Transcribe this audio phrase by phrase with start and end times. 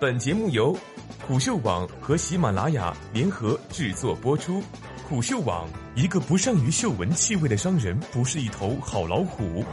[0.00, 0.78] 本节目由
[1.26, 4.62] 虎嗅网和喜马拉雅联合制作播出。
[5.08, 9.64] 虎嗅网：一个不善于嗅闻气味的商人，不是一头好老虎。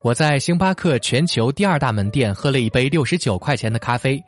[0.00, 4.18] 我在星巴克全球第二大门店喝了一杯六十九块钱的咖啡。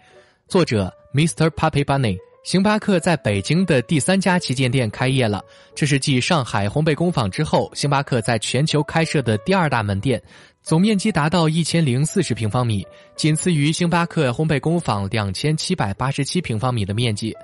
[0.47, 1.49] 作者：Mr.
[1.49, 2.19] Pappy Bunny。
[2.43, 5.45] 星巴克在北京的第三家旗舰店开业了，
[5.75, 10.21] 这是继上海烘焙工坊之后，星巴克在全球开设的第二大门店，
[10.63, 17.37] 总面积达到一千零四十平方米，仅次于星巴克烘焙工坊两千七百八十七平方米的面积。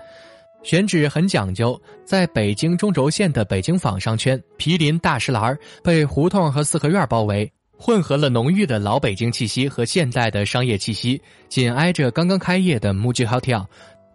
[0.62, 11.20] 选址很讲究，在北京中轴线的北京坊商圈，毗邻大石栏，被胡同和四合院包围，混合了浓郁的老北京气息和现代的商业气息，
[11.50, 13.66] 紧挨着刚刚开业的 Muji Hotel。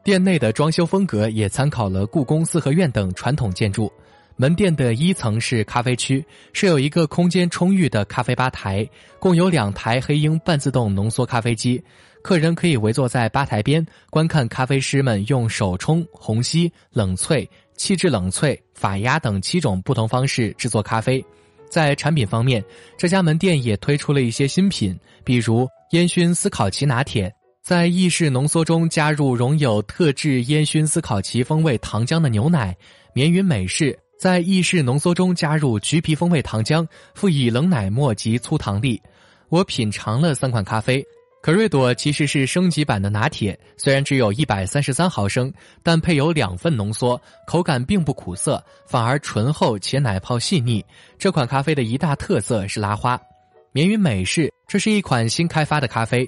[0.04, 3.92] 店内的装修风格也参考了故宫四合院等传统建筑。
[4.36, 8.88] 门店的一层是咖啡区，设有一个空间充裕的咖啡吧台，
[9.20, 11.84] 共有两台黑鹰半自动浓缩咖啡机。
[12.24, 21.24] 客人可以围坐在吧台边，观看咖啡师们用手冲、虹吸、冷萃、气质冷萃、法压等七种不同方式制作咖啡。
[21.70, 22.64] 在产品方面，
[22.98, 27.32] 这家门店也推出了一些新品，比如烟熏斯考奇拿铁。
[27.62, 32.76] 在意式浓缩中加入融有特制烟熏斯考奇风味糖浆的牛奶，
[33.14, 39.00] 绵云美式在意式浓缩中加入橘皮风味糖浆，赋予冷奶沫及粗糖粒。
[39.50, 41.06] 我品尝了三款咖啡，
[41.40, 45.54] 可瑞朵其实是升级版的拿铁，虽然只有一百三十三毫升，
[45.84, 50.84] 但配有两份浓缩，口感并不苦涩，反而醇厚且奶泡细腻。
[51.20, 53.22] 这款咖啡的一大特色是拉花。
[53.72, 56.28] 绵云美式这是一款新开发的咖啡。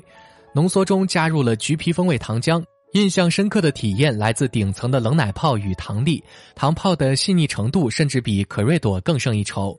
[0.56, 6.23] 浓缩中加入了橘皮风味糖浆，印象深刻的体验来自顶层的冷奶泡与糖粒，
[6.54, 9.76] 糖泡的细腻程度甚至比可瑞朵更胜一筹。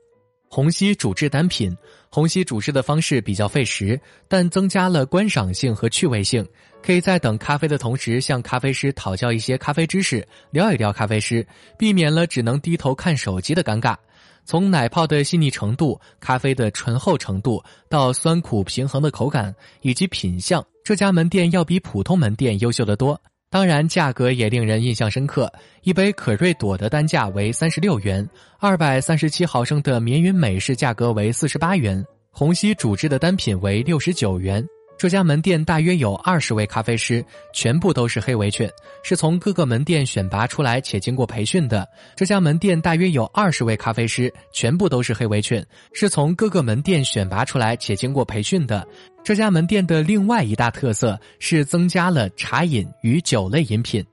[0.49, 1.73] 虹吸煮制单品，
[2.09, 6.45] 虹吸煮制的方式比较费时，但增加了观赏性和趣味性，
[6.83, 11.45] 可以在等咖啡的同时向咖啡师讨教一些咖啡知识，撩一撩咖啡师，
[11.77, 13.95] 避免了只能低头看手机的尴尬。
[14.45, 23.19] 从奶泡的细腻程度、咖啡的醇厚程度到酸苦平衡的口感以及品相，这家门店要比普通门店优秀得多。
[23.49, 25.51] 当然，价格也令人印象深刻。
[25.83, 28.27] 一杯可瑞朵的单价为三十六元，
[28.59, 34.65] 二百三十七毫升的绵云美式价格为四十八元，虹吸煮制的单品为六十九元。
[34.97, 37.23] 这家门店大约有二十位咖啡师，
[37.53, 38.69] 全部都是黑围裙，
[39.03, 41.87] 是从各个门店选拔出来且经过培训的。
[42.15, 45.63] 这家门店大约有二十位咖啡师，全部都是黑围裙，
[45.93, 48.87] 是从各个门店选拔出来且经过培训的。
[49.21, 54.05] 这家门店的另外一大特色是增加了茶饮与酒类饮品。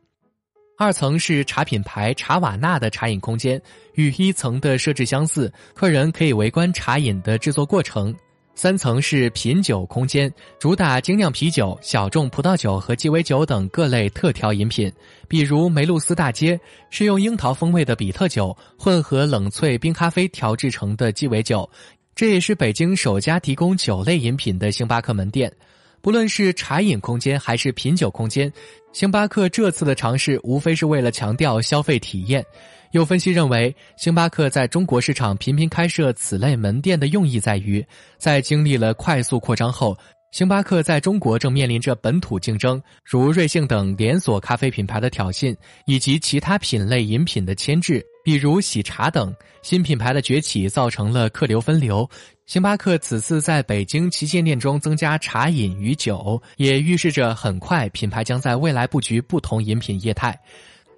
[0.76, 3.60] 二层是茶品牌茶瓦纳的茶饮空间，
[3.94, 8.12] 与一层的设置相似，客人可以围观茶饮的制作过程。
[8.54, 14.92] 三层是品酒空间，主打精酿啤酒、小众葡萄酒和鸡尾酒等各类特调饮品，
[15.26, 21.68] 比如梅露斯大街是用樱桃风味的比特酒混合冷萃冰咖啡调制成的鸡尾酒，
[22.14, 25.50] 这也是北京首家提供酒类饮品的星巴克门店。
[26.02, 28.52] 不论是茶饮空间还是品酒空间，
[28.92, 32.44] 星巴克这次的尝试无非是为了强调消费体验。
[32.90, 37.86] 有分析认为，星巴克在中国市场频频开设此类门店的用意在于，
[38.18, 39.96] 在经历了快速扩张后，
[40.32, 45.54] 星巴克在中国正面临着本土竞争，如瑞幸等连锁咖啡品牌的挑衅，
[45.84, 52.08] 以及其他品类饮品的牵制，比如喜茶等新品牌的崛起，造成了客流分流。
[52.46, 60.34] 星巴克此次在北京旗舰店中增加茶饮与酒，也预示着很快品牌将在未来布局不同饮品业态。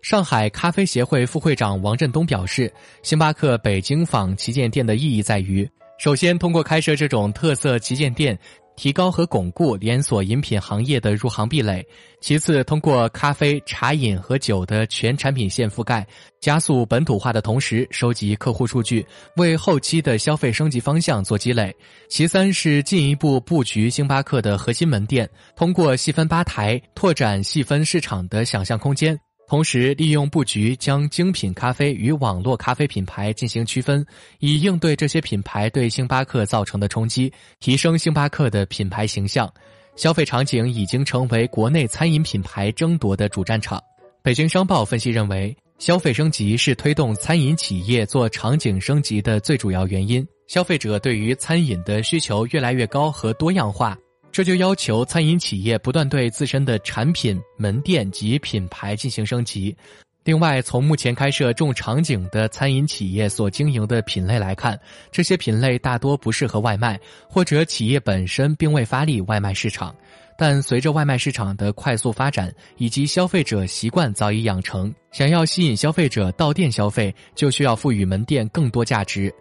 [0.00, 5.68] 上海咖啡协会副会长王振东表示，星巴克北京坊旗舰店的意义在于，
[5.98, 8.38] 首先通过开设这种特色旗舰店，
[8.76, 11.82] 提高和巩固连锁饮品行业的入行壁垒；
[12.20, 16.06] 其次，通过咖啡、茶饮和酒的全产品线覆盖，
[16.40, 21.70] 加速本土化的同时，收集客户数据，为后期的消费升级方向做积累；
[22.08, 29.18] 其三是进一步布局星巴克的核心门店，通过细分吧台，拓展细分市场的想象空间。
[29.46, 34.04] 同时，利用布局将精品咖啡与网络咖啡品牌进行区分，
[34.40, 39.52] 以应对这些品牌对星巴克造成的冲击，提升星巴克的品牌形象。
[39.96, 43.80] 消费场景已经成为国内餐饮品牌争夺的主战场。
[44.22, 50.26] 北京商报分析认为，消费升级是推动餐饮企业做场景升级的最主要原因。
[50.48, 53.96] 消费者对于餐饮的需求越来越高和多样化。
[54.34, 59.76] 这就要求餐饮企业不断对自身的产品、门店及品牌进行升级。
[60.24, 64.76] 另外，从目前开设重场景的餐饮企业所经营的品类来看，
[65.12, 66.98] 这些品类大多不适合外卖，
[67.28, 69.94] 或者企业本身并未发力外卖市场。
[70.36, 79.32] 但随着外卖市场的快速发展以及消费者习惯早已养成，想要吸引消费者到店消费，就需要赋予门店更多价值。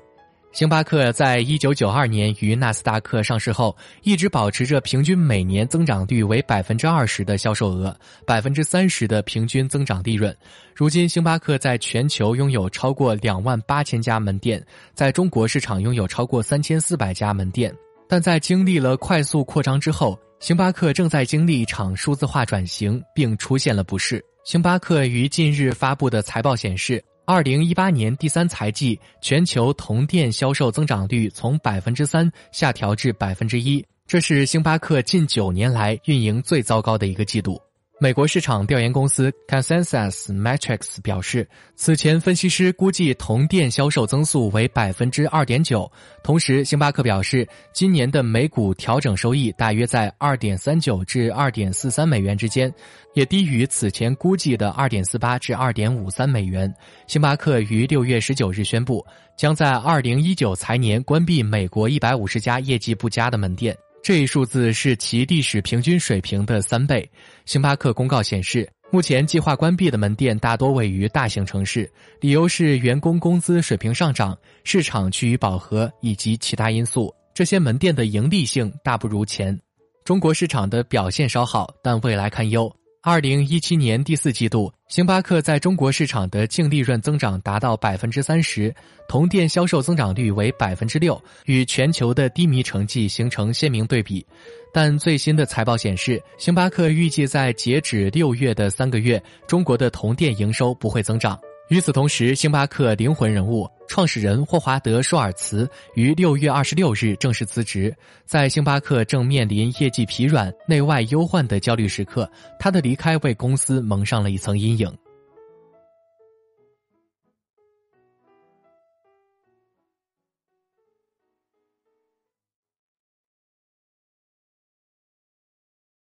[0.54, 10.36] 星巴克在一九九二年于纳斯达克上市后，一直保持着平均每年增长率为百分之二十的销售额，百分之三十的平均增长利润。
[10.76, 14.64] 如今，星巴克在全球拥有超过两万八千家门店，
[14.94, 17.74] 在中国市场拥有超过三千四百家门店。
[18.08, 24.24] 但在经历了快速扩张之后，星巴克正在经历一场数字化转型，并出现了不适。
[24.44, 27.04] 星巴克于近日发布的财报显示。
[27.26, 37.58] 二零一八年第三财季，全球同店销售增长率从百分之三下调至百分之一，这是星巴克近九年来运营最糟糕的一个季度。
[38.00, 45.90] 美国市场调研公司 Consensus Metrics 表示，此前分析师估计同店销售增速为百分之二点九。
[46.24, 52.74] 同时，星巴克表示，今年的每股调整收益大约在二点三九至二点四三美元之间，
[53.14, 56.74] 也低于此前估计的二点四八至二点五三美元。
[57.08, 59.06] 星巴克于六月十九日宣布，
[59.38, 63.78] 将在二零一九财年关闭美国一百五十家业绩不佳的门店。
[64.04, 67.10] 这一数字是其历史平均水平的三倍。
[67.46, 71.90] 星巴克公告显示，目前计划关闭的门店大多位于大型城市，
[72.20, 77.16] 理由是员工工资水平上涨、市场趋于饱和以及其他因素。
[77.34, 79.58] 这些门店的盈利性大不如前。
[80.04, 82.70] 中国市场的表现稍好，但未来堪忧。
[83.06, 88.74] 二零一七年第四季度，星巴克在中国市场的净利润增长达到百分之三十，
[89.10, 94.26] 同店销售增长率为百分之六，与全球的低迷成绩形成鲜明对比。
[94.74, 101.38] 但最新的财报显示，星巴克预计在截止六月的三个月，中国的同店营收不会增长。
[101.74, 107.92] 与此同时，星巴克灵魂人物、创始人霍华德·舒尔茨于六月二十六日正式辞职。
[108.28, 112.30] 在星巴克正面临业绩疲软、内外忧患的焦虑时刻，
[112.60, 114.88] 他的离开为公司蒙上了一层阴影。